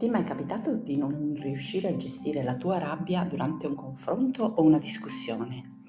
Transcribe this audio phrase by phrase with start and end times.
[0.00, 4.44] Ti è mai capitato di non riuscire a gestire la tua rabbia durante un confronto
[4.44, 5.82] o una discussione?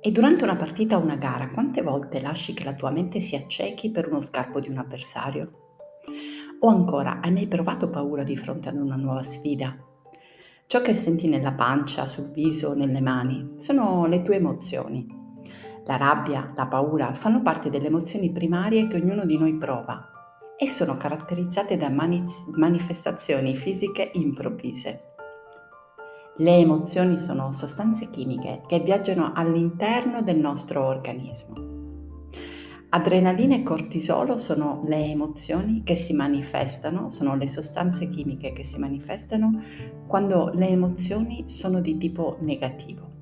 [0.00, 3.36] E durante una partita o una gara, quante volte lasci che la tua mente si
[3.36, 5.52] accechi per uno scarpo di un avversario?
[6.58, 9.78] O ancora, hai mai provato paura di fronte ad una nuova sfida?
[10.66, 15.06] Ciò che senti nella pancia, sul viso nelle mani sono le tue emozioni.
[15.84, 20.08] La rabbia, la paura fanno parte delle emozioni primarie che ognuno di noi prova
[20.56, 25.12] e sono caratterizzate da mani- manifestazioni fisiche improvvise.
[26.38, 31.72] Le emozioni sono sostanze chimiche che viaggiano all'interno del nostro organismo.
[32.90, 38.78] Adrenalina e cortisolo sono le emozioni che si manifestano, sono le sostanze chimiche che si
[38.78, 39.60] manifestano
[40.06, 43.13] quando le emozioni sono di tipo negativo.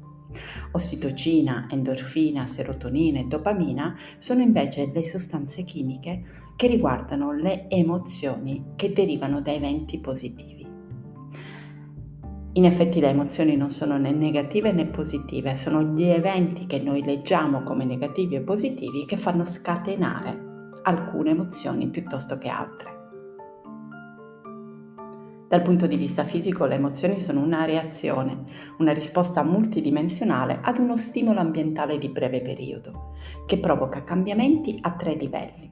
[0.72, 6.22] Ossitocina, endorfina, serotonina e dopamina sono invece le sostanze chimiche
[6.56, 10.66] che riguardano le emozioni che derivano da eventi positivi.
[12.54, 17.02] In effetti le emozioni non sono né negative né positive, sono gli eventi che noi
[17.02, 20.50] leggiamo come negativi e positivi che fanno scatenare
[20.82, 23.01] alcune emozioni piuttosto che altre.
[25.52, 28.44] Dal punto di vista fisico le emozioni sono una reazione,
[28.78, 33.12] una risposta multidimensionale ad uno stimolo ambientale di breve periodo,
[33.44, 35.70] che provoca cambiamenti a tre livelli.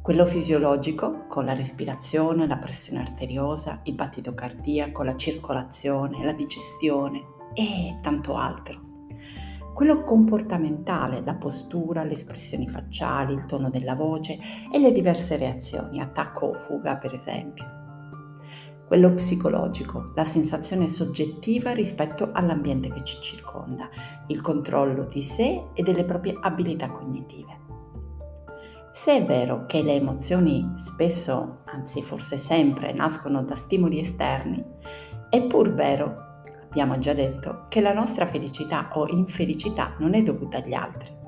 [0.00, 7.20] Quello fisiologico, con la respirazione, la pressione arteriosa, il battito cardiaco, la circolazione, la digestione
[7.52, 8.80] e tanto altro.
[9.74, 14.38] Quello comportamentale, la postura, le espressioni facciali, il tono della voce
[14.72, 17.79] e le diverse reazioni, attacco o fuga per esempio
[18.90, 23.88] quello psicologico, la sensazione soggettiva rispetto all'ambiente che ci circonda,
[24.26, 27.60] il controllo di sé e delle proprie abilità cognitive.
[28.92, 34.60] Se è vero che le emozioni spesso, anzi forse sempre, nascono da stimoli esterni,
[35.28, 40.56] è pur vero, abbiamo già detto, che la nostra felicità o infelicità non è dovuta
[40.56, 41.19] agli altri.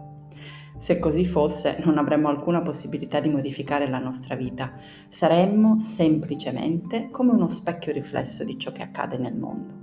[0.83, 4.73] Se così fosse, non avremmo alcuna possibilità di modificare la nostra vita.
[5.09, 9.75] Saremmo semplicemente come uno specchio riflesso di ciò che accade nel mondo.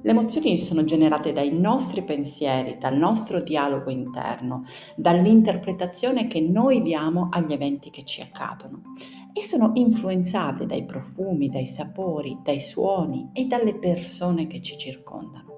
[0.00, 4.62] Le emozioni sono generate dai nostri pensieri, dal nostro dialogo interno,
[4.96, 8.80] dall'interpretazione che noi diamo agli eventi che ci accadono
[9.34, 15.56] e sono influenzate dai profumi, dai sapori, dai suoni e dalle persone che ci circondano.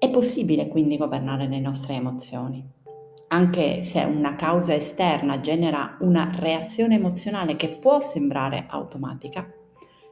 [0.00, 2.74] È possibile quindi governare le nostre emozioni
[3.28, 9.46] anche se una causa esterna genera una reazione emozionale che può sembrare automatica,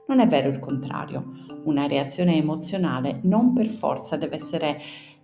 [0.06, 1.30] non è vero il contrario.
[1.64, 4.80] Una reazione emozionale non per forza deve essere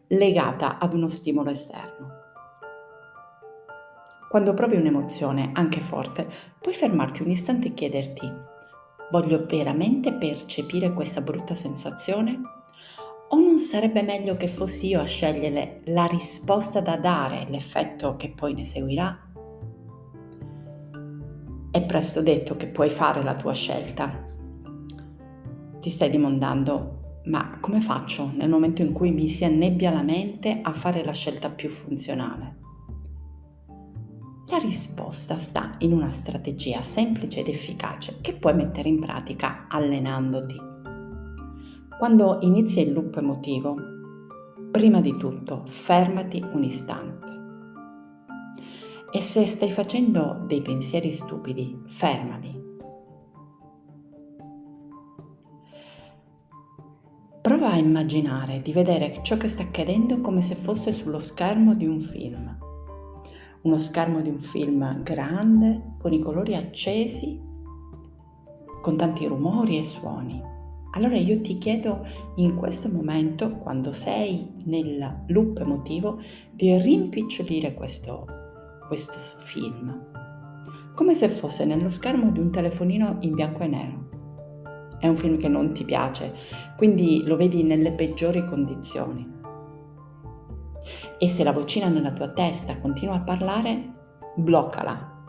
[0.06, 2.18] legata ad uno stimolo esterno.
[4.30, 6.28] Quando provi un'emozione, anche forte,
[6.60, 8.32] puoi fermarti un istante e chiederti,
[9.10, 12.59] voglio veramente percepire questa brutta sensazione?
[13.50, 18.54] Non sarebbe meglio che fossi io a scegliere la risposta da dare, l'effetto che poi
[18.54, 19.28] ne seguirà?
[21.72, 24.24] È presto detto che puoi fare la tua scelta.
[25.80, 30.60] Ti stai dimandando, ma come faccio nel momento in cui mi si annebbia la mente
[30.62, 32.58] a fare la scelta più funzionale?
[34.46, 40.69] La risposta sta in una strategia semplice ed efficace che puoi mettere in pratica allenandoti.
[42.00, 43.76] Quando inizia il loop emotivo,
[44.70, 47.26] prima di tutto fermati un istante.
[49.12, 52.58] E se stai facendo dei pensieri stupidi, fermali.
[57.42, 61.86] Prova a immaginare di vedere ciò che sta accadendo come se fosse sullo schermo di
[61.86, 62.58] un film.
[63.60, 67.38] Uno schermo di un film grande, con i colori accesi,
[68.80, 70.58] con tanti rumori e suoni.
[70.92, 72.04] Allora io ti chiedo
[72.36, 76.18] in questo momento, quando sei nel loop emotivo,
[76.50, 78.26] di rimpicciolire questo,
[78.88, 80.08] questo film,
[80.94, 84.08] come se fosse nello schermo di un telefonino in bianco e nero.
[84.98, 86.34] È un film che non ti piace,
[86.76, 89.38] quindi lo vedi nelle peggiori condizioni.
[91.18, 93.94] E se la vocina nella tua testa continua a parlare,
[94.36, 95.22] bloccala,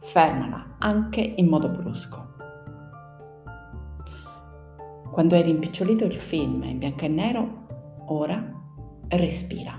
[0.00, 2.29] fermala, anche in modo brusco.
[5.10, 7.66] Quando hai rimpicciolito il film in bianco e nero,
[8.06, 8.58] ora
[9.08, 9.78] respira.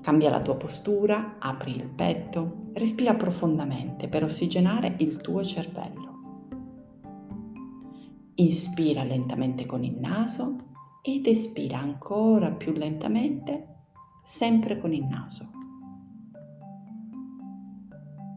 [0.00, 6.10] Cambia la tua postura, apri il petto, respira profondamente per ossigenare il tuo cervello.
[8.36, 10.56] Inspira lentamente con il naso
[11.02, 13.66] ed espira ancora più lentamente,
[14.22, 15.61] sempre con il naso.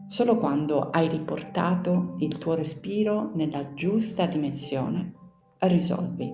[0.08, 5.14] Solo quando hai riportato il tuo respiro nella giusta dimensione,
[5.58, 6.32] risolvi.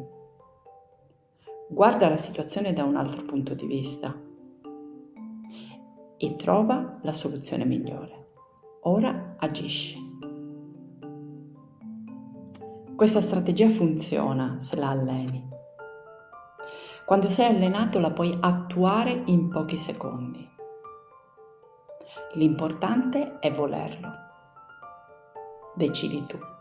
[1.68, 4.14] Guarda la situazione da un altro punto di vista
[6.18, 8.28] e trova la soluzione migliore.
[8.82, 9.96] Ora agisci.
[12.94, 15.48] Questa strategia funziona se la alleni.
[17.06, 20.51] Quando sei allenato la puoi attuare in pochi secondi.
[22.34, 24.10] L'importante è volerlo.
[25.74, 26.51] Decidi tu.